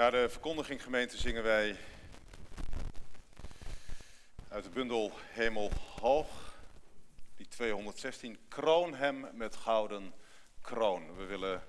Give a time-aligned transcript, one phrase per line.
[0.00, 1.76] Na de verkondiging gemeente zingen wij
[4.48, 6.54] uit de bundel Hemel Hoog,
[7.36, 10.14] die 216, kroon hem met gouden
[10.60, 11.16] kroon.
[11.16, 11.62] We willen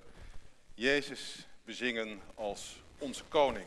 [0.74, 3.66] Jezus bezingen als onze koning.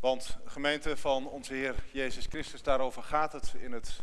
[0.00, 4.00] Want gemeente van onze Heer Jezus Christus, daarover gaat het in het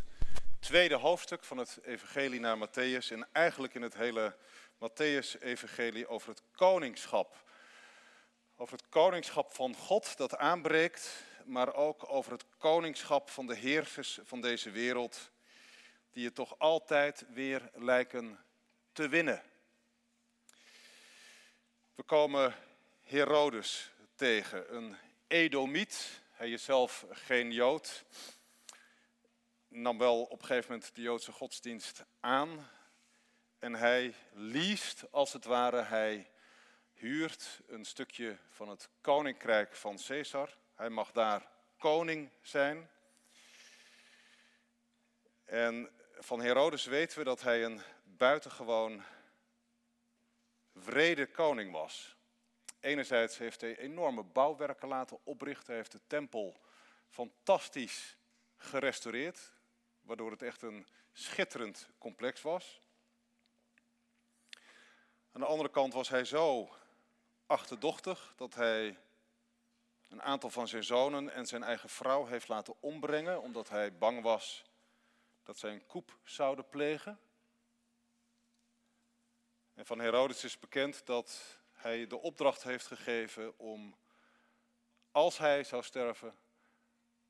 [0.59, 4.35] tweede hoofdstuk van het Evangelie naar Matthäus en eigenlijk in het hele
[4.77, 7.44] Matthäus-evangelie over het koningschap.
[8.57, 14.19] Over het koningschap van God dat aanbreekt, maar ook over het koningschap van de heersers
[14.23, 15.31] van deze wereld,
[16.11, 18.45] die het toch altijd weer lijken
[18.91, 19.43] te winnen.
[21.95, 22.55] We komen
[23.01, 24.95] Herodes tegen, een
[25.27, 26.21] Edomiet.
[26.31, 28.03] Hij is zelf geen Jood.
[29.67, 32.69] Nam wel op een gegeven moment de Joodse godsdienst aan.
[33.59, 36.29] En hij liest, als het ware, hij
[36.95, 40.57] huurt een stukje van het koninkrijk van Caesar.
[40.75, 41.47] Hij mag daar
[41.77, 42.89] koning zijn.
[45.45, 49.03] En van Herodes weten we dat hij een buitengewoon
[50.75, 52.15] vrede koning was.
[52.79, 55.65] Enerzijds heeft hij enorme bouwwerken laten oprichten.
[55.65, 56.59] Hij heeft de tempel
[57.09, 58.17] fantastisch
[58.57, 59.53] gerestaureerd,
[60.01, 62.81] waardoor het echt een schitterend complex was.
[65.31, 66.75] Aan de andere kant was hij zo
[67.45, 68.97] achterdochtig dat hij
[70.09, 74.21] een aantal van zijn zonen en zijn eigen vrouw heeft laten ombrengen, omdat hij bang
[74.21, 74.63] was
[75.43, 77.19] dat zij een koep zouden plegen.
[79.73, 83.95] En van Herodes is bekend dat hij de opdracht heeft gegeven om,
[85.11, 86.35] als hij zou sterven,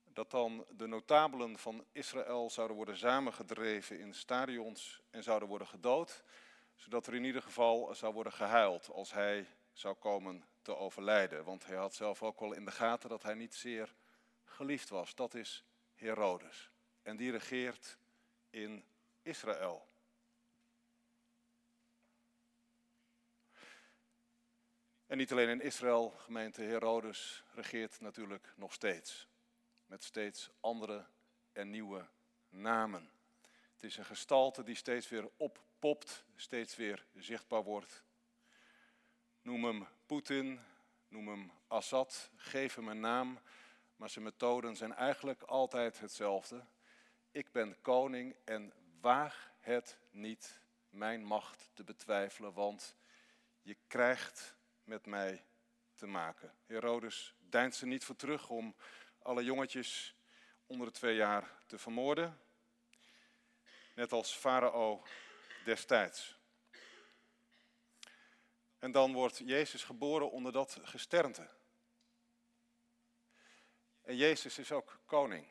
[0.04, 6.24] dat dan de notabelen van Israël zouden worden samengedreven in stadions en zouden worden gedood,
[6.76, 11.44] zodat er in ieder geval zou worden gehuild als hij zou komen te overlijden.
[11.44, 13.96] Want hij had zelf ook wel in de gaten dat hij niet zeer
[14.44, 15.16] geliefd was.
[15.16, 16.72] Dat is Herodes.
[17.02, 17.98] En die regeert
[18.50, 18.86] in
[19.22, 19.88] Israël.
[25.06, 29.28] En niet alleen in Israël, gemeente Herodes regeert natuurlijk nog steeds.
[29.86, 31.08] Met steeds andere
[31.52, 32.08] en nieuwe
[32.50, 33.12] namen.
[33.74, 38.05] Het is een gestalte die steeds weer oppopt, steeds weer zichtbaar wordt.
[39.56, 40.60] Noem hem Poetin,
[41.08, 43.40] noem hem Assad, geef hem een naam,
[43.96, 46.66] maar zijn methoden zijn eigenlijk altijd hetzelfde.
[47.32, 52.96] Ik ben koning en waag het niet mijn macht te betwijfelen, want
[53.62, 55.46] je krijgt met mij
[55.94, 56.54] te maken.
[56.66, 58.76] Herodes deint ze niet voor terug om
[59.22, 60.16] alle jongetjes
[60.66, 62.40] onder de twee jaar te vermoorden.
[63.94, 65.04] Net als Farao
[65.64, 66.35] destijds.
[68.86, 71.48] En dan wordt Jezus geboren onder dat gesternte.
[74.02, 75.48] En Jezus is ook koning.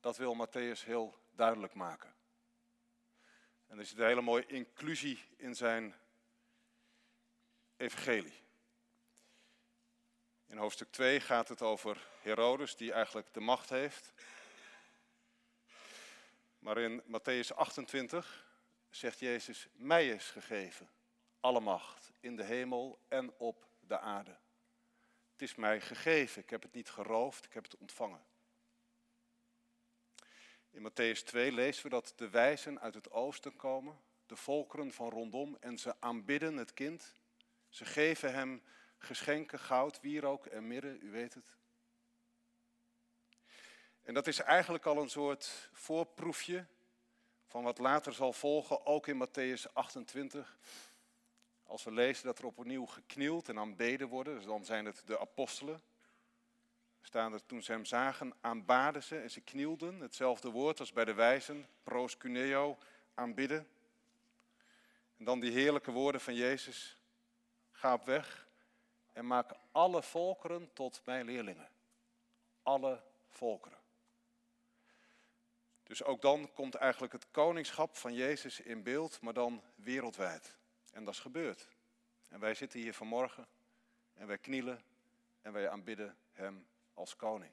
[0.00, 2.14] Dat wil Matthäus heel duidelijk maken.
[3.66, 5.94] En er zit een hele mooie inclusie in zijn
[7.76, 8.42] evangelie.
[10.46, 14.12] In hoofdstuk 2 gaat het over Herodes, die eigenlijk de macht heeft.
[16.58, 18.46] Maar in Matthäus 28
[18.90, 20.96] zegt Jezus, mij is gegeven
[21.40, 24.36] alle macht in de hemel en op de aarde.
[25.32, 28.26] Het is mij gegeven, ik heb het niet geroofd, ik heb het ontvangen.
[30.70, 35.10] In Matthäus 2 lezen we dat de wijzen uit het oosten komen, de volkeren van
[35.10, 37.14] rondom, en ze aanbidden het kind.
[37.68, 38.62] Ze geven hem
[38.98, 41.56] geschenken, goud, wierook en mirre, u weet het.
[44.02, 46.66] En dat is eigenlijk al een soort voorproefje
[47.46, 50.58] van wat later zal volgen, ook in Matthäus 28.
[51.68, 55.18] Als we lezen dat er opnieuw geknield en aanbeden worden, dus dan zijn het de
[55.18, 55.82] apostelen.
[57.00, 60.00] Staan er toen ze hem zagen, aanbaden ze en ze knielden.
[60.00, 62.78] Hetzelfde woord als bij de wijzen, proskuneo,
[63.14, 63.68] aanbidden.
[65.16, 67.02] En dan die heerlijke woorden van Jezus.
[67.70, 68.46] Ga op weg
[69.12, 71.68] en maak alle volkeren tot mijn leerlingen.
[72.62, 73.78] Alle volkeren.
[75.82, 80.56] Dus ook dan komt eigenlijk het koningschap van Jezus in beeld, maar dan wereldwijd.
[80.92, 81.68] En dat is gebeurd.
[82.28, 83.48] En wij zitten hier vanmorgen
[84.14, 84.82] en wij knielen
[85.42, 87.52] en wij aanbidden Hem als koning.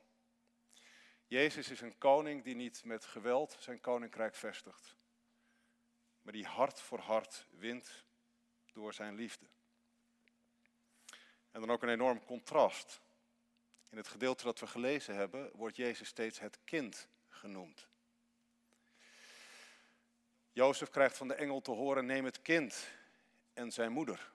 [1.27, 4.95] Jezus is een koning die niet met geweld zijn koninkrijk vestigt,
[6.21, 8.05] maar die hart voor hart wint
[8.73, 9.45] door zijn liefde.
[11.51, 13.01] En dan ook een enorm contrast.
[13.89, 17.87] In het gedeelte dat we gelezen hebben, wordt Jezus steeds het kind genoemd.
[20.51, 22.87] Jozef krijgt van de engel te horen: neem het kind
[23.55, 24.33] en zijn moeder.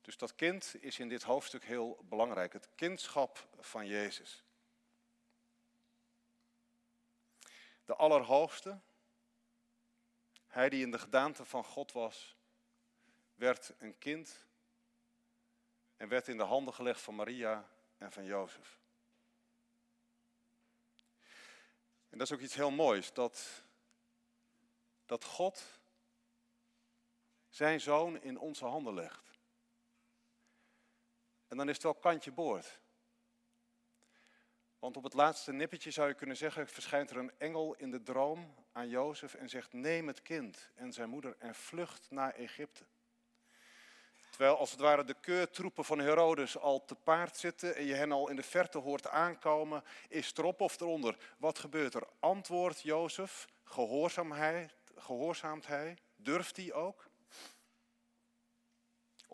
[0.00, 2.52] Dus dat kind is in dit hoofdstuk heel belangrijk.
[2.52, 4.44] Het kindschap van Jezus.
[7.84, 8.80] De Allerhoogste,
[10.46, 12.36] hij die in de gedaante van God was,
[13.34, 14.46] werd een kind
[15.96, 17.68] en werd in de handen gelegd van Maria
[17.98, 18.78] en van Jozef.
[22.10, 23.64] En dat is ook iets heel moois, dat,
[25.06, 25.80] dat God
[27.54, 29.30] zijn zoon in onze handen legt.
[31.48, 32.80] En dan is het wel kantje boord.
[34.78, 38.02] Want op het laatste nippertje zou je kunnen zeggen, verschijnt er een engel in de
[38.02, 42.84] droom aan Jozef en zegt, neem het kind en zijn moeder en vlucht naar Egypte.
[44.30, 48.12] Terwijl als het ware de keurtroepen van Herodes al te paard zitten en je hen
[48.12, 51.34] al in de verte hoort aankomen, is erop of eronder.
[51.38, 52.08] Wat gebeurt er?
[52.18, 53.46] Antwoordt Jozef,
[54.94, 57.12] gehoorzaamt hij, durft hij ook?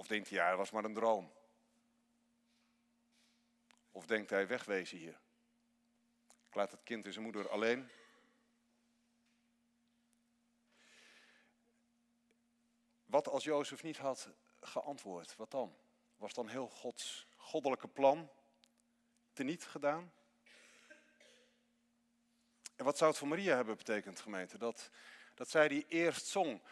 [0.01, 1.33] Of denkt hij, ja, het was maar een droom?
[3.91, 5.21] Of denkt hij, wegwezen hier?
[6.49, 7.91] Ik laat het kind en zijn moeder alleen.
[13.05, 14.29] Wat als Jozef niet had
[14.61, 15.37] geantwoord?
[15.37, 15.77] Wat dan?
[16.17, 18.31] Was dan heel Gods goddelijke plan
[19.33, 20.13] teniet gedaan?
[22.77, 24.59] En wat zou het voor Maria hebben betekend, gemeente?
[24.59, 24.91] Dat,
[25.35, 26.63] dat zij die eerst zong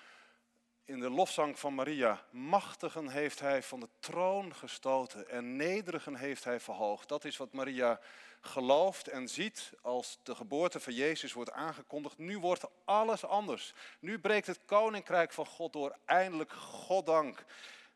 [0.89, 2.25] in de lofzang van Maria.
[2.31, 7.09] Machtigen heeft hij van de troon gestoten en nederigen heeft hij verhoogd.
[7.09, 8.01] Dat is wat Maria
[8.41, 12.19] gelooft en ziet als de geboorte van Jezus wordt aangekondigd.
[12.19, 13.75] Nu wordt alles anders.
[13.99, 15.99] Nu breekt het koninkrijk van God door.
[16.05, 17.45] Eindelijk, Goddank.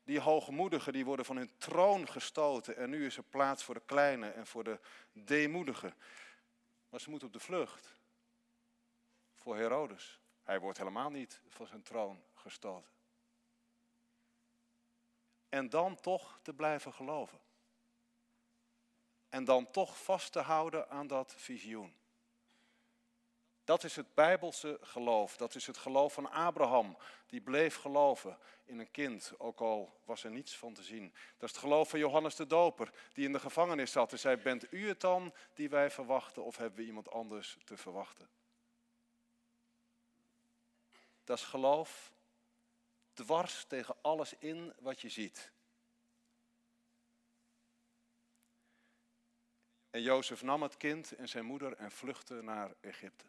[0.04, 3.82] Die hoogmoedigen die worden van hun troon gestoten en nu is er plaats voor de
[3.86, 4.80] kleine en voor de
[5.12, 5.94] deemoedigen.
[6.88, 7.96] Maar ze moeten op de vlucht
[9.36, 10.20] voor Herodes.
[10.42, 12.90] Hij wordt helemaal niet van zijn troon gestoten.
[15.48, 17.40] En dan toch te blijven geloven.
[19.28, 21.94] En dan toch vast te houden aan dat visioen.
[23.64, 25.36] Dat is het Bijbelse geloof.
[25.36, 26.96] Dat is het geloof van Abraham.
[27.26, 31.12] Die bleef geloven in een kind, ook al was er niets van te zien.
[31.36, 34.36] Dat is het geloof van Johannes de Doper, die in de gevangenis zat en zei:
[34.36, 38.28] Bent u het dan die wij verwachten, of hebben we iemand anders te verwachten?
[41.24, 42.12] Dat is geloof
[43.12, 45.52] dwars tegen alles in wat je ziet.
[49.90, 53.24] En Jozef nam het kind en zijn moeder en vluchtte naar Egypte.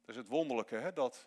[0.00, 0.92] Dat is het wonderlijke, hè?
[0.92, 1.26] Dat,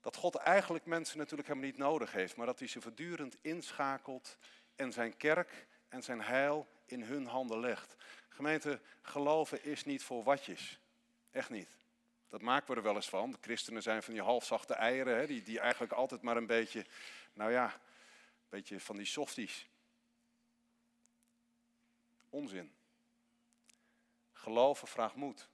[0.00, 4.36] dat God eigenlijk mensen natuurlijk helemaal niet nodig heeft, maar dat hij ze voortdurend inschakelt
[4.74, 7.96] en zijn kerk en zijn heil in hun handen legt.
[8.28, 10.80] Gemeente, geloven is niet voor watjes.
[11.30, 11.81] Echt niet.
[12.32, 13.30] Dat maken we er wel eens van.
[13.30, 16.86] De christenen zijn van die halfzachte eieren, hè, die, die eigenlijk altijd maar een beetje,
[17.32, 19.68] nou ja, een beetje van die softies.
[22.28, 22.74] Onzin.
[24.32, 25.48] Geloven vraagt moed.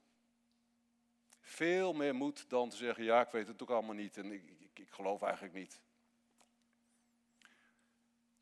[1.41, 4.43] Veel meer moed dan te zeggen, ja, ik weet het ook allemaal niet en ik,
[4.59, 5.81] ik, ik geloof eigenlijk niet.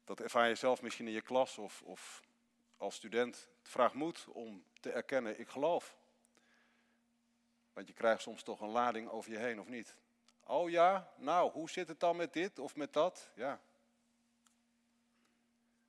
[0.04, 2.24] Dat ervaar je zelf misschien in je klas of, of
[2.78, 3.50] als student.
[3.60, 5.98] Het vraagt moed om te erkennen, ik geloof.
[7.77, 9.95] Want je krijgt soms toch een lading over je heen, of niet?
[10.44, 13.29] Oh ja, nou, hoe zit het dan met dit of met dat?
[13.35, 13.62] Ja.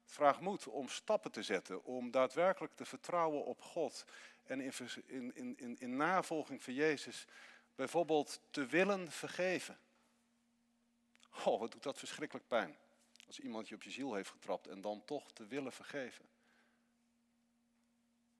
[0.02, 4.04] Het vraagt moed om stappen te zetten, om daadwerkelijk te vertrouwen op God
[4.44, 4.72] en in,
[5.06, 7.26] in, in, in navolging van Jezus
[7.74, 9.78] bijvoorbeeld te willen vergeven.
[11.44, 12.76] Oh, wat doet dat verschrikkelijk pijn.
[13.26, 16.28] Als iemand je op je ziel heeft getrapt en dan toch te willen vergeven.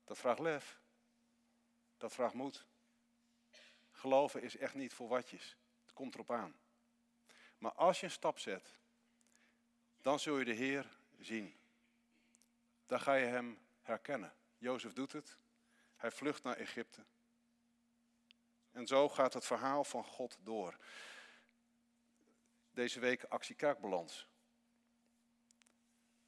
[0.03, 0.79] Dat vraagt lef.
[1.97, 2.67] Dat vraagt moed.
[3.99, 5.57] Geloven is echt niet voor watjes.
[5.81, 6.59] Het komt erop aan.
[7.57, 8.79] Maar als je een stap zet,
[10.01, 11.59] dan zul je de Heer zien.
[12.85, 14.33] Dan ga je Hem herkennen.
[14.57, 15.37] Jozef doet het.
[15.95, 17.05] Hij vlucht naar Egypte.
[18.71, 20.77] En zo gaat het verhaal van God door.
[22.71, 24.27] Deze week actie kerkbalans.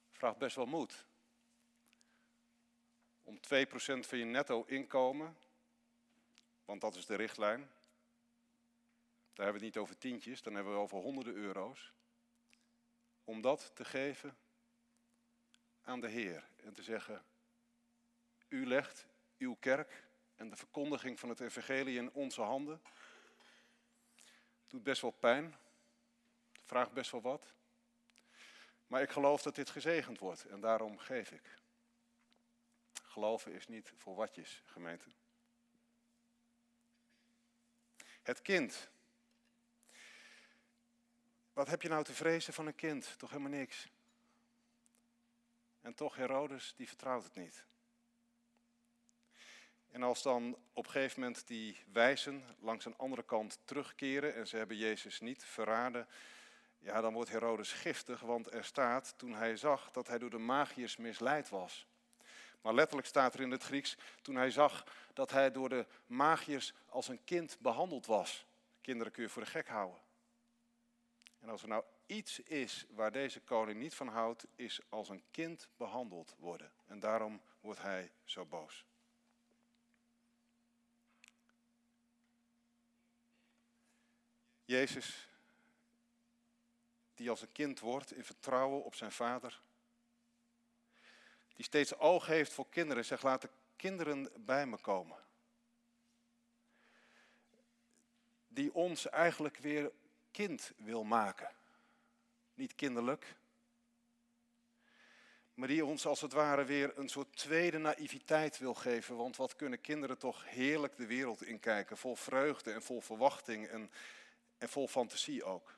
[0.10, 1.06] Vraagt best wel moed.
[3.24, 3.40] Om 2%
[4.00, 5.38] van je netto inkomen
[6.72, 7.60] want dat is de richtlijn.
[9.34, 11.94] Daar hebben we het niet over tientjes, dan hebben we over honderden euro's.
[13.24, 14.38] Om dat te geven
[15.82, 17.24] aan de Heer en te zeggen,
[18.48, 19.06] u legt
[19.38, 20.04] uw kerk
[20.36, 22.82] en de verkondiging van het evangelie in onze handen.
[24.62, 25.56] Het doet best wel pijn,
[26.51, 27.54] het vraagt best wel wat.
[28.88, 31.60] Maar ik geloof dat dit gezegend wordt en daarom geef ik.
[33.04, 35.10] Geloven is niet voor watjes, gemeente.
[38.22, 38.90] Het kind.
[41.54, 43.18] wat heb je nou te vrezen van een kind?
[43.18, 43.88] Toch helemaal niks.
[45.82, 47.66] En toch Herodes, die vertrouwt het niet.
[49.92, 54.48] En als dan op een gegeven moment die wijzen langs een andere kant terugkeren en
[54.48, 56.08] ze hebben Jezus niet verraden,
[56.80, 60.38] ja, dan wordt Herodes giftig, want er staat toen hij zag dat hij door de
[60.38, 61.88] magiërs misleid was.
[62.62, 66.74] Maar letterlijk staat er in het Grieks, toen hij zag dat hij door de magiërs
[66.86, 68.46] als een kind behandeld was.
[68.82, 70.00] Kinderen kun je voor de gek houden.
[71.39, 75.24] En als er nou iets is waar deze koning niet van houdt, is als een
[75.32, 76.72] kind behandeld worden.
[76.88, 78.86] En daarom wordt hij zo boos.
[84.65, 85.30] Jezus,
[87.13, 89.62] die als een kind wordt in vertrouwen op zijn vader,
[91.62, 95.18] die steeds oog heeft voor kinderen, zegt laat de kinderen bij me komen.
[98.48, 99.91] Die ons eigenlijk weer
[100.32, 101.50] kind wil maken.
[102.53, 103.36] Niet kinderlijk,
[105.53, 109.15] maar die ons als het ware weer een soort tweede naïviteit wil geven.
[109.15, 113.91] Want wat kunnen kinderen toch heerlijk de wereld inkijken, vol vreugde en vol verwachting en,
[114.58, 115.77] en vol fantasie ook.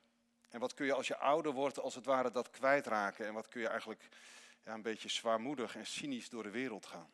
[0.50, 3.48] En wat kun je als je ouder wordt als het ware dat kwijtraken en wat
[3.48, 4.10] kun je eigenlijk
[4.64, 7.12] ja, een beetje zwaarmoedig en cynisch door de wereld gaan.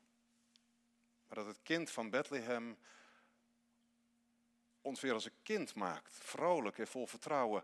[1.27, 2.77] Maar dat het kind van Bethlehem
[4.81, 7.63] ons weer als een kind maakt, vrolijk en vol vertrouwen,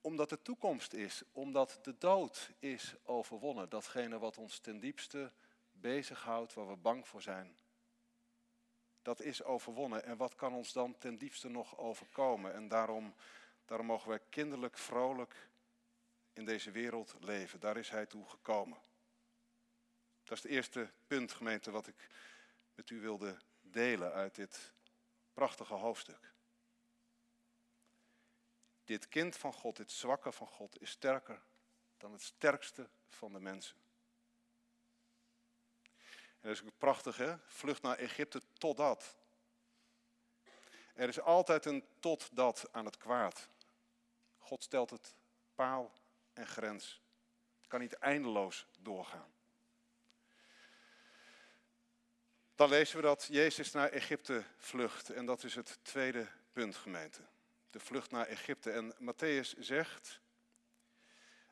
[0.00, 5.32] omdat de toekomst is, omdat de dood is overwonnen, datgene wat ons ten diepste
[5.72, 7.58] bezighoudt, waar we bang voor zijn.
[9.02, 10.04] Dat is overwonnen.
[10.04, 12.54] En wat kan ons dan ten diepste nog overkomen?
[12.54, 13.14] En daarom,
[13.64, 15.48] daarom mogen wij kinderlijk, vrolijk
[16.32, 17.60] in deze wereld leven.
[17.60, 18.78] Daar is Hij toe gekomen.
[20.28, 22.08] Dat is het eerste punt, gemeente, wat ik
[22.74, 24.72] met u wilde delen uit dit
[25.32, 26.34] prachtige hoofdstuk.
[28.84, 31.42] Dit kind van God, dit zwakke van God, is sterker
[31.96, 33.76] dan het sterkste van de mensen.
[36.40, 37.36] En dat is ook prachtig, hè?
[37.46, 39.16] Vlucht naar Egypte totdat.
[40.94, 43.48] Er is altijd een totdat aan het kwaad.
[44.38, 45.14] God stelt het
[45.54, 45.92] paal
[46.32, 47.02] en grens.
[47.58, 49.36] Het kan niet eindeloos doorgaan.
[52.58, 55.10] Dan lezen we dat Jezus naar Egypte vlucht.
[55.10, 57.20] En dat is het tweede punt, gemeente.
[57.70, 58.70] De vlucht naar Egypte.
[58.70, 60.20] En Matthäus zegt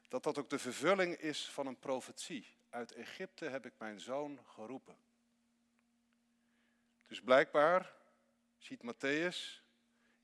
[0.09, 2.47] dat dat ook de vervulling is van een profetie.
[2.71, 4.97] Uit Egypte heb ik mijn zoon geroepen.
[7.07, 7.93] Dus blijkbaar
[8.59, 9.63] ziet Matthäus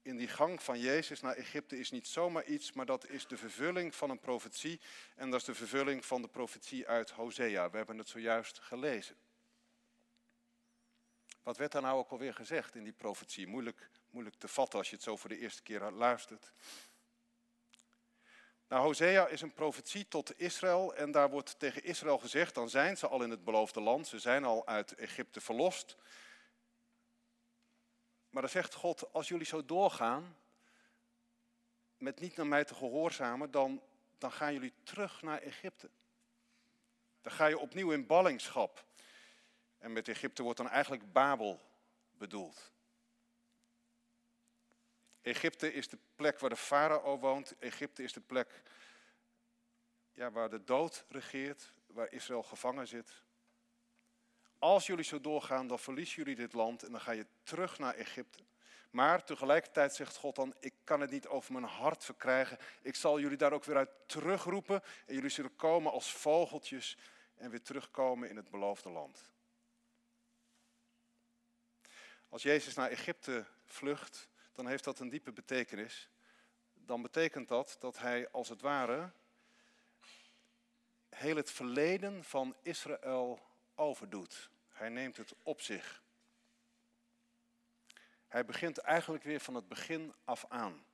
[0.03, 3.37] in die gang van Jezus naar Egypte is niet zomaar iets, maar dat is de
[3.37, 4.81] vervulling van een profetie.
[5.17, 7.71] En dat is de vervulling van de profetie uit Hosea.
[7.71, 9.17] We hebben het zojuist gelezen.
[11.43, 13.47] Wat werd daar nou ook alweer gezegd in die profetie?
[13.47, 16.53] Moeilijk, moeilijk te vatten als je het zo voor de eerste keer luistert.
[18.69, 22.97] Nou, Hosea is een profetie tot Israël en daar wordt tegen Israël gezegd, dan zijn
[22.97, 25.97] ze al in het beloofde land, ze zijn al uit Egypte verlost.
[28.31, 30.37] Maar dan zegt God, als jullie zo doorgaan
[31.97, 33.83] met niet naar mij te gehoorzamen, dan,
[34.19, 35.91] dan gaan jullie terug naar Egypte.
[37.23, 38.85] Dan ga je opnieuw in ballingschap.
[39.83, 41.61] En met Egypte wordt dan eigenlijk Babel
[42.19, 42.73] bedoeld.
[45.23, 47.55] Egypte is de plek waar de farao woont.
[47.59, 48.63] Egypte is de plek
[50.13, 53.23] ja, waar de dood regeert, waar Israël gevangen zit.
[54.59, 57.95] Als jullie zo doorgaan, dan verliezen jullie dit land en dan ga je terug naar
[57.95, 58.39] Egypte.
[58.91, 62.59] Maar tegelijkertijd zegt God dan, ik kan het niet over mijn hart verkrijgen.
[62.83, 66.99] Ik zal jullie daar ook weer uit terugroepen en jullie zullen komen als vogeltjes
[67.35, 69.31] en weer terugkomen in het beloofde land.
[72.33, 76.09] Als Jezus naar Egypte vlucht, dan heeft dat een diepe betekenis.
[76.75, 79.13] Dan betekent dat dat hij als het ware
[81.09, 83.41] heel het verleden van Israël
[83.75, 84.51] overdoet.
[84.69, 86.03] Hij neemt het op zich.
[88.29, 90.85] Hij begint eigenlijk weer van het begin af aan.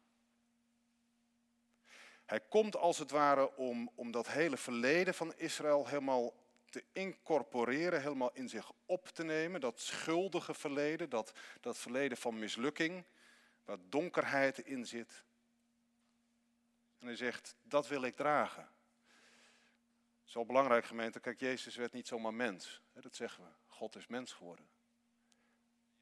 [2.24, 6.34] Hij komt als het ware om, om dat hele verleden van Israël helemaal
[6.70, 9.60] te incorporeren, helemaal in zich op te nemen.
[9.60, 13.04] Dat schuldige verleden, dat, dat verleden van mislukking,
[13.64, 15.24] waar donkerheid in zit.
[16.98, 18.68] En hij zegt, dat wil ik dragen.
[20.32, 22.80] Wel belangrijk gemeente, kijk, Jezus werd niet zomaar mens.
[22.92, 24.68] Dat zeggen we, God is mens geworden.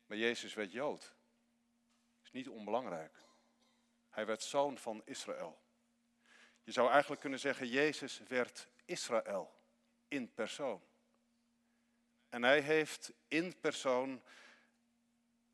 [0.06, 1.00] Maar Jezus werd Jood.
[1.00, 3.16] Dat is niet onbelangrijk.
[4.11, 5.58] Hij werd zoon van Israël.
[6.62, 9.55] Je zou eigenlijk kunnen zeggen, Jezus werd Israël
[10.08, 10.82] in persoon.
[12.28, 14.22] En hij heeft in persoon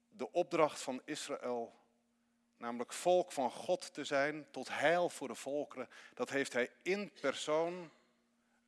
[0.08, 1.80] de opdracht van Israël
[2.62, 7.12] namelijk volk van God te zijn, tot heil voor de volkeren, dat heeft hij in
[7.20, 7.90] persoon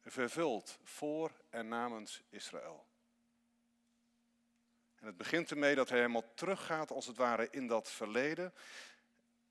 [0.03, 2.87] vervuld voor en namens Israël.
[4.95, 8.55] En het begint ermee dat hij helemaal teruggaat, als het ware, in dat verleden.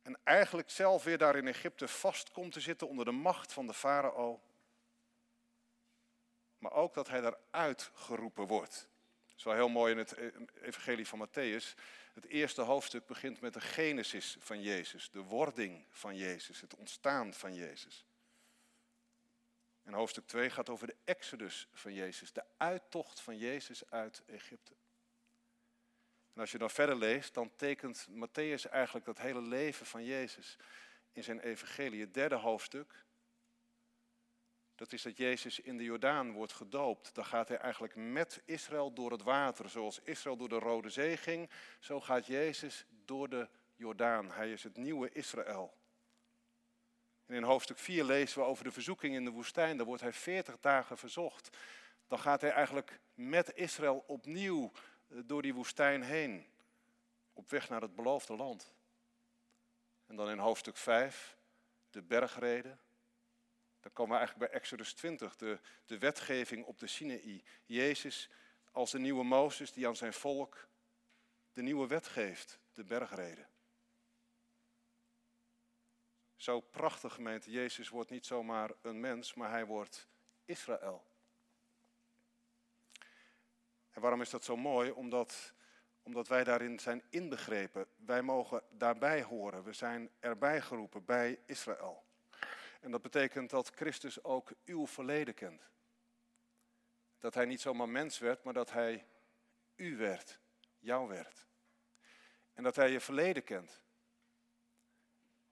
[0.02, 3.68] En eigenlijk zelf weer daar in Egypte vast komt te zitten onder de macht van
[3.68, 4.42] de farao.
[6.64, 8.90] Maar ook dat hij daaruit geroepen wordt.
[9.28, 10.16] Dat is wel heel mooi in het
[10.62, 11.78] evangelie van Matthäus.
[12.14, 17.34] Het eerste hoofdstuk begint met de genesis van Jezus, de wording van Jezus, het ontstaan
[17.34, 18.06] van Jezus.
[19.84, 24.74] En hoofdstuk 2 gaat over de exodus van Jezus, de uittocht van Jezus uit Egypte.
[26.34, 30.58] En als je dan verder leest, dan tekent Matthäus eigenlijk dat hele leven van Jezus
[31.12, 32.02] in zijn evangelie.
[32.02, 33.06] Het derde hoofdstuk,
[34.84, 37.16] dat is dat Jezus in de Jordaan wordt gedoopt.
[37.16, 39.70] Dan gaat hij eigenlijk met Israël door het water.
[39.70, 41.50] Zoals Israël door de Rode Zee ging,
[41.80, 44.32] zo gaat Jezus door de Jordaan.
[44.32, 45.74] Hij is het nieuwe Israël.
[47.28, 49.78] In hoofdstuk 4 lezen we over de verzoeking in de woestijn.
[49.78, 51.58] Daar wordt hij 40 dagen verzocht.
[52.08, 54.72] Dan gaat hij eigenlijk met Israël opnieuw
[55.08, 56.46] eh, door die woestijn heen.
[57.34, 58.74] Op weg naar het beloofde land.
[60.06, 61.38] En dan in hoofdstuk 5
[61.90, 62.80] de bergreden.
[63.84, 67.44] Dan komen we eigenlijk bij Exodus 20, de, de wetgeving op de Sinaï.
[67.66, 68.30] Jezus
[68.72, 70.68] als de nieuwe Mozes die aan zijn volk
[71.54, 73.48] de nieuwe wet geeft, de bergreden.
[76.36, 80.08] Zo prachtig gemeente, Jezus wordt niet zomaar een mens, maar hij wordt
[80.46, 81.06] Israël.
[83.92, 84.92] En waarom is dat zo mooi?
[84.92, 85.54] Omdat,
[86.04, 87.88] omdat wij daarin zijn inbegrepen.
[87.96, 89.64] Wij mogen daarbij horen.
[89.64, 92.04] We zijn erbij geroepen bij Israël.
[92.84, 95.70] En dat betekent dat Christus ook uw verleden kent.
[97.20, 99.08] Dat hij niet zomaar mens werd, maar dat hij
[99.76, 100.40] u werd,
[100.80, 101.48] jou werd.
[102.54, 103.84] En dat hij je verleden kent.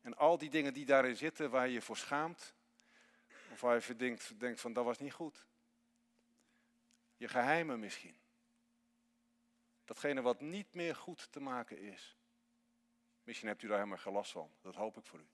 [0.01, 2.55] En al die dingen die daarin zitten waar je je voor schaamt,
[3.51, 5.45] of waar je denkt, denkt van dat was niet goed.
[7.15, 8.19] Je geheimen misschien.
[9.85, 12.17] Datgene wat niet meer goed te maken is.
[13.23, 14.51] Misschien hebt u daar helemaal geen last van.
[14.61, 15.27] Dat hoop ik voor u.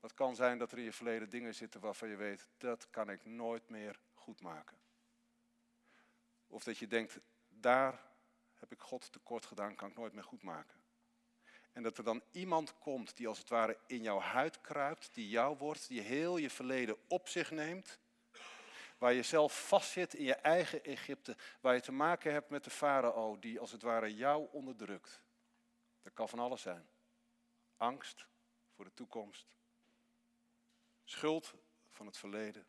[0.00, 3.10] Het kan zijn dat er in je verleden dingen zitten waarvan je weet, dat kan
[3.10, 4.76] ik nooit meer goed maken.
[6.46, 8.02] Of dat je denkt, daar
[8.54, 10.84] heb ik God tekort gedaan, kan ik nooit meer goed maken.
[11.72, 15.28] En dat er dan iemand komt die als het ware in jouw huid kruipt, die
[15.28, 17.98] jou wordt, die heel je verleden op zich neemt.
[18.98, 22.70] Waar je zelf vastzit in je eigen Egypte, waar je te maken hebt met de
[22.70, 25.22] farao die als het ware jou onderdrukt.
[26.02, 26.88] Dat kan van alles zijn.
[27.76, 28.26] Angst
[28.74, 29.56] voor de toekomst,
[31.08, 31.54] Schuld
[31.90, 32.66] van het verleden.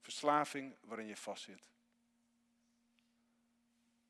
[0.00, 1.70] Verslaving waarin je vastzit.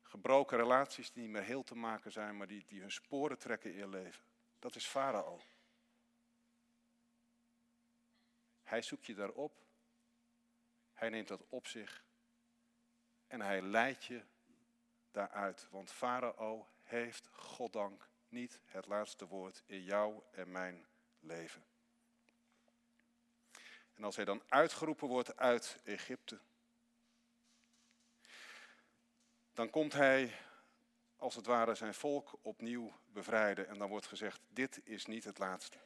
[0.01, 3.71] Gebroken relaties die niet meer heel te maken zijn, maar die, die hun sporen trekken
[3.71, 4.23] in je leven.
[4.59, 5.39] Dat is Farao.
[8.63, 9.61] Hij zoekt je daarop.
[10.93, 12.03] Hij neemt dat op zich.
[13.27, 14.23] En hij leidt je
[15.11, 15.67] daaruit.
[15.69, 20.85] Want Farao heeft, goddank, niet het laatste woord in jou en mijn
[21.19, 21.63] leven.
[23.99, 26.39] En als hij dan uitgeroepen wordt uit Egypte,
[29.53, 30.35] dan komt hij
[31.15, 33.67] als het ware zijn volk opnieuw bevrijden.
[33.67, 35.77] En dan wordt gezegd, dit is niet het laatste.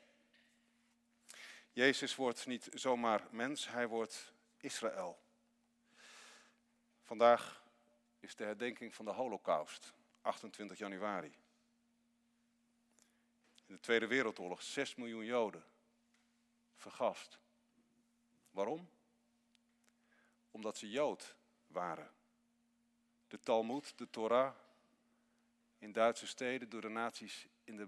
[1.72, 5.22] Jezus wordt niet zomaar mens, hij wordt Israël.
[7.02, 7.64] Vandaag
[8.20, 11.36] is de herdenking van de Holocaust, 28 januari.
[13.66, 15.64] In de Tweede Wereldoorlog 6 miljoen Joden
[16.76, 17.42] vergast.
[18.54, 18.90] Waarom?
[20.52, 21.36] Omdat ze Jood
[21.68, 22.12] waren.
[23.28, 24.56] De Talmud, de Torah,
[25.78, 27.88] in Duitse steden door de nazi's in, de,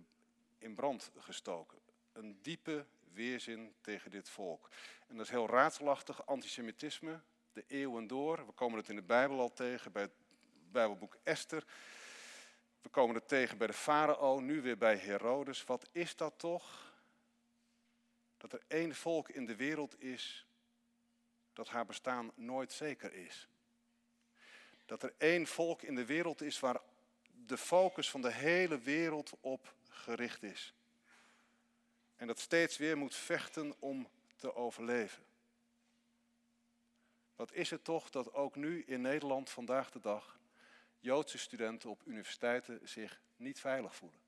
[0.58, 1.80] in brand gestoken.
[2.14, 4.70] Een diepe weerzin tegen dit volk.
[5.08, 7.22] En dat is heel raadselachtig, antisemitisme,
[7.54, 8.46] de eeuwen door.
[8.46, 10.16] We komen het in de Bijbel al tegen, bij het
[10.72, 11.66] Bijbelboek Esther.
[12.82, 15.64] We komen het tegen bij de farao, nu weer bij Herodes.
[15.64, 16.94] Wat is dat toch?
[18.38, 20.46] Dat er één volk in de wereld is
[21.56, 23.48] dat haar bestaan nooit zeker is.
[24.86, 26.82] Dat er één volk in de wereld is waar
[27.46, 30.74] de focus van de hele wereld op gericht is.
[32.16, 35.24] En dat steeds weer moet vechten om te overleven.
[37.36, 40.40] Wat is het toch dat ook nu in Nederland vandaag de dag
[41.00, 44.20] Joodse studenten op universiteiten zich niet veilig voelen?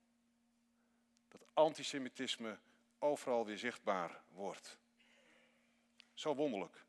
[1.27, 2.59] Dat antisemitisme
[2.99, 4.77] overal weer zichtbaar wordt.
[6.13, 6.85] Zo wonderlijk.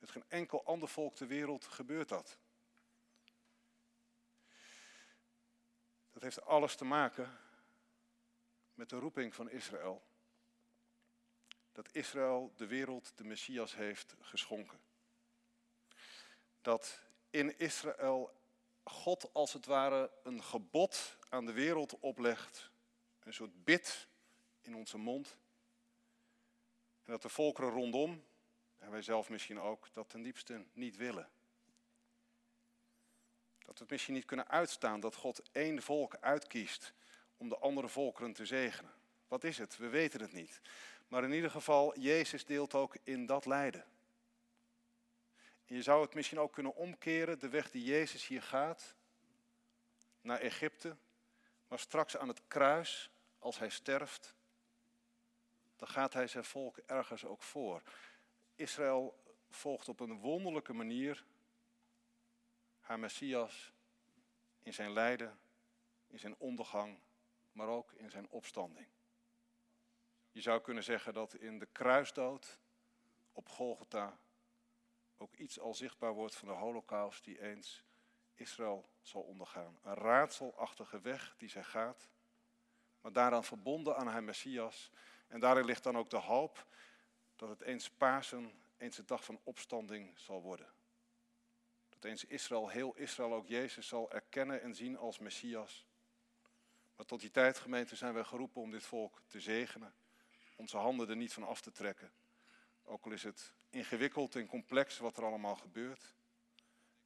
[0.00, 2.38] Met geen enkel ander volk ter wereld gebeurt dat.
[6.12, 7.38] Dat heeft alles te maken
[8.74, 10.02] met de roeping van Israël.
[11.72, 14.80] Dat Israël de wereld de Messias heeft geschonken.
[16.60, 18.40] Dat in Israël
[18.84, 22.70] God als het ware een gebod aan de wereld oplegt,
[23.22, 24.08] een soort bid
[24.60, 25.36] in onze mond.
[27.04, 28.24] En dat de volkeren rondom,
[28.80, 31.28] en wij zelf misschien ook, dat ten diepste niet willen.
[33.58, 36.92] Dat we het misschien niet kunnen uitstaan dat God één volk uitkiest
[37.36, 38.92] om de andere volkeren te zegenen.
[39.28, 39.76] Wat is het?
[39.76, 40.60] We weten het niet.
[41.08, 43.84] Maar in ieder geval, Jezus deelt ook in dat lijden.
[45.64, 48.96] je zou het misschien ook kunnen omkeren, de weg die Jezus hier gaat,
[50.20, 50.96] naar Egypte,
[51.68, 54.34] maar straks aan het kruis, als hij sterft,
[55.76, 57.82] dan gaat hij zijn volk ergens ook voor.
[58.60, 61.24] Israël volgt op een wonderlijke manier
[62.80, 63.72] haar Messias
[64.62, 65.38] in zijn lijden,
[66.06, 66.98] in zijn ondergang,
[67.52, 68.88] maar ook in zijn opstanding.
[70.30, 72.58] Je zou kunnen zeggen dat in de kruisdood
[73.32, 74.18] op Golgotha
[75.16, 77.84] ook iets al zichtbaar wordt van de holocaust die eens
[78.34, 79.78] Israël zal ondergaan.
[79.82, 82.08] Een raadselachtige weg die zij gaat,
[83.00, 84.90] maar daaraan verbonden aan haar Messias.
[85.28, 86.66] En daarin ligt dan ook de hoop
[87.40, 90.72] dat het eens Pasen, eens de dag van opstanding zal worden.
[91.88, 95.86] Dat eens Israël, heel Israël ook Jezus zal erkennen en zien als Messias.
[96.96, 99.94] Maar tot die tijd, gemeente, zijn wij geroepen om dit volk te zegenen.
[100.56, 102.12] Onze handen er niet van af te trekken.
[102.82, 106.14] Ook al is het ingewikkeld en complex wat er allemaal gebeurt.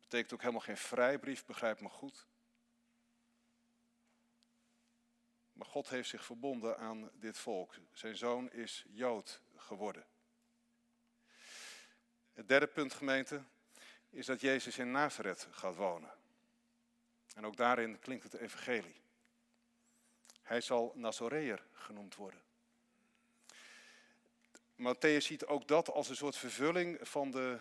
[0.01, 2.27] Betekent ook helemaal geen vrijbrief, begrijp me goed.
[5.53, 7.75] Maar God heeft zich verbonden aan dit volk.
[7.93, 10.07] Zijn zoon is Jood geworden.
[12.35, 13.43] Het derde punt, gemeente,
[14.11, 16.11] is dat Jezus in Nazareth gaat wonen.
[17.35, 19.01] En ook daarin klinkt het evangelie.
[20.43, 22.43] Hij zal Nazoreër genoemd worden.
[24.77, 27.59] Matthäus ziet ook dat als een soort vervulling van de,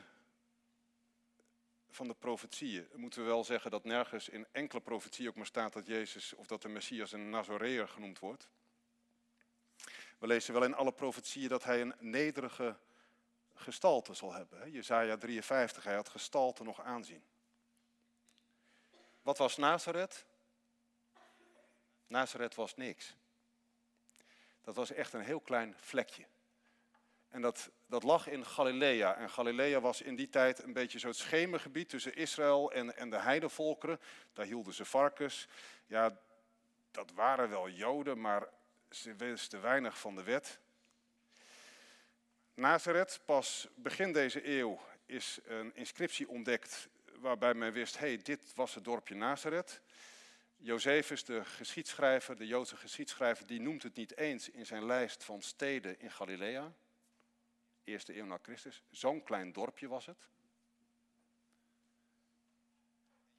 [1.90, 2.88] van de profetieën.
[2.94, 6.48] Moeten we wel zeggen dat nergens in enkele profetieën ook maar staat dat Jezus of
[6.48, 8.48] dat de Messias een Nazoreër genoemd wordt.
[10.20, 12.78] We lezen wel in alle profetieën dat hij een nederige
[13.54, 14.72] gestalte zal hebben.
[14.72, 17.24] Jezaja 53, hij had gestalte nog aanzien.
[19.22, 20.26] Wat was Nazareth?
[22.08, 23.16] Nazareth was niks.
[24.62, 26.26] Dat was echt een heel klein vlekje.
[27.30, 29.16] En dat, dat lag in Galilea.
[29.16, 33.20] En Galilea was in die tijd een beetje zo'n schemergebied tussen Israël en, en de
[33.20, 34.00] heidevolkeren.
[34.34, 35.48] Daar hielden ze varkens.
[35.86, 36.18] Ja,
[36.92, 38.48] dat waren wel Joden, maar
[38.89, 40.60] ze wisten weinig van de wet.
[42.56, 46.89] Nazareth, pas begin deze eeuw is een inscriptie ontdekt
[47.20, 49.82] waarbij men wist, hé, hey, dit was het dorpje Nazareth.
[50.58, 55.42] Josephus, de geschiedschrijver, de Joodse geschiedschrijver, die noemt het niet eens in zijn lijst van
[55.42, 56.74] steden in Galilea.
[57.84, 58.84] Eerste eeuw na Christus.
[58.89, 60.28] Zo'n klein dorpje was het.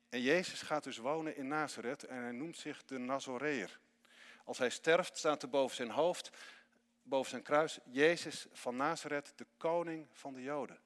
[0.09, 3.81] En Jezus gaat dus wonen in Nazareth en hij noemt zich de Nazoreer.
[4.45, 6.31] Als hij sterft, staat er boven zijn hoofd,
[7.05, 10.81] boven zijn kruis, Jezus van Nazareth, de koning van de Joden.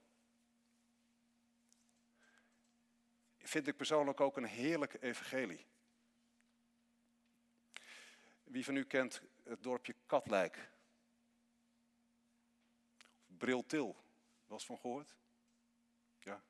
[3.38, 5.66] Vind ik persoonlijk ook een heerlijk evangelie.
[8.44, 10.70] Wie van u kent het dorpje Katlijk?
[13.26, 13.96] Briltil,
[14.46, 15.16] was van gehoord?
[16.18, 16.42] Ja,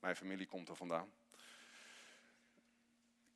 [0.00, 1.12] mijn familie komt er vandaan.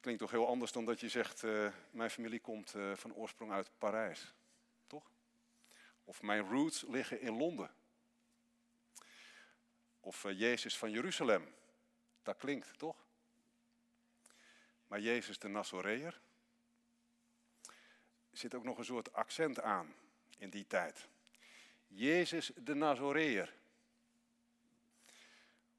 [0.01, 3.53] Klinkt toch heel anders dan dat je zegt, uh, mijn familie komt uh, van oorsprong
[3.53, 4.35] uit Parijs.
[6.09, 7.75] Of mijn roots liggen in Londen.
[10.01, 11.55] Of uh, Jezus van Jeruzalem.
[12.23, 13.07] Dat klinkt, toch?
[14.87, 16.21] Maar Jezus de Nazoreër
[18.33, 19.95] zit ook nog een soort accent aan
[20.38, 21.09] in die tijd.
[21.87, 23.55] Jezus de Nazoreër.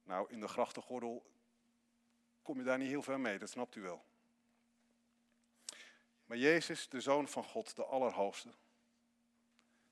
[0.03, 1.25] Nou, in de grachtengordel
[2.41, 4.05] kom je daar niet heel ver mee, dat snapt u wel.
[6.25, 8.49] Maar Jezus, de Zoon van God, de Allerhoogste,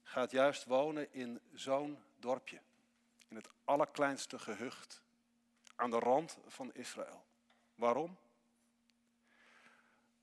[0.07, 2.61] gaat juist wonen in zo'n dorpje.
[3.27, 5.03] In het allerkleinste gehucht,
[5.75, 7.25] aan de rand van Israël.
[7.75, 8.17] Waarom?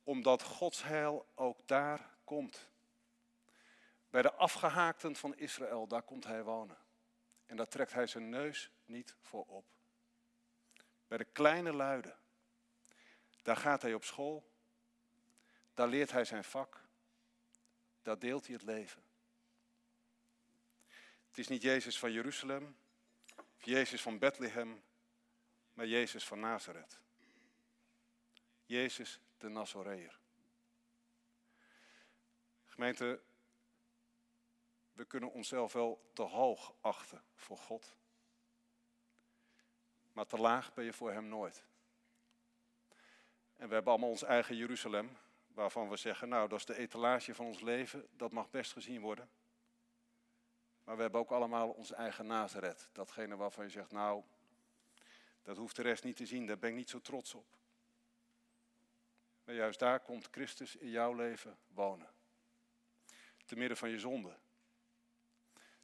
[0.02, 2.70] Omdat Gods heil ook daar komt.
[4.10, 6.76] Bij de afgehaakten van Israël, daar komt hij wonen.
[7.46, 9.64] En daar trekt hij zijn neus niet voor op.
[11.06, 12.18] Bij de kleine luiden,
[13.42, 14.50] daar gaat hij op school.
[15.74, 16.80] Daar leert hij zijn vak.
[18.02, 19.02] Daar deelt hij het leven.
[21.32, 22.76] Het is niet Jezus van Jeruzalem,
[23.36, 24.82] of Jezus van Bethlehem,
[25.74, 27.00] maar Jezus van Nazareth.
[28.64, 30.18] Jezus de Nazoreër.
[32.64, 33.22] Gemeente,
[34.92, 37.96] we kunnen onszelf wel te hoog achten voor God.
[40.12, 41.62] Maar te laag ben je voor Hem nooit.
[43.56, 45.16] En we hebben allemaal ons eigen Jeruzalem,
[45.46, 49.00] waarvan we zeggen, nou dat is de etalage van ons leven, dat mag best gezien
[49.00, 49.30] worden.
[50.84, 54.22] Maar we hebben ook allemaal ons eigen Nazareth, datgene waarvan je zegt, nou,
[55.42, 57.56] dat hoeft de rest niet te zien, daar ben ik niet zo trots op.
[59.44, 62.10] Maar juist daar komt Christus in jouw leven wonen.
[63.44, 64.36] Te midden van je zonde.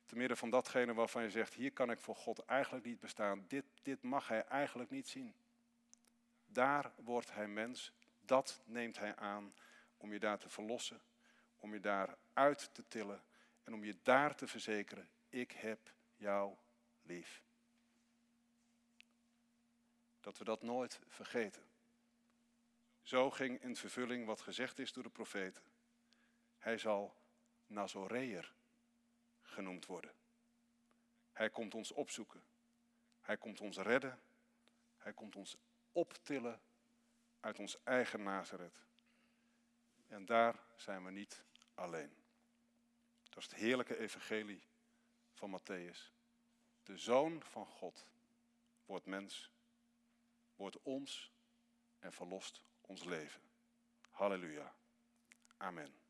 [0.06, 3.44] Te midden van datgene waarvan je zegt, hier kan ik voor God eigenlijk niet bestaan.
[3.48, 5.34] Dit, dit mag hij eigenlijk niet zien.
[6.46, 7.92] Daar wordt hij mens.
[8.20, 9.54] Dat neemt hij aan
[9.96, 11.00] om je daar te verlossen.
[11.58, 13.22] Om je daar uit te tillen.
[13.68, 16.56] En om je daar te verzekeren, ik heb jou
[17.02, 17.42] lief.
[20.20, 21.62] Dat we dat nooit vergeten.
[23.02, 25.62] Zo ging in vervulling wat gezegd is door de profeten.
[26.58, 27.16] Hij zal
[27.66, 28.54] Nazoreër
[29.42, 30.14] genoemd worden.
[31.32, 32.42] Hij komt ons opzoeken.
[33.20, 34.20] Hij komt ons redden.
[34.98, 35.56] Hij komt ons
[35.92, 36.60] optillen
[37.40, 38.84] uit ons eigen Nazareth.
[40.06, 42.26] En daar zijn we niet alleen.
[43.38, 44.62] Dat is het heerlijke evangelie
[45.32, 46.12] van Matthäus.
[46.82, 48.06] De Zoon van God
[48.84, 49.50] wordt mens,
[50.56, 51.32] wordt ons
[51.98, 53.42] en verlost ons leven.
[54.10, 54.74] Halleluja.
[55.56, 56.07] Amen.